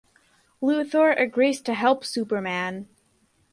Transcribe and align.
Luthor 0.63 1.13
agrees 1.21 1.61
to 1.61 1.75
help 1.75 2.03
Superman. 2.03 2.87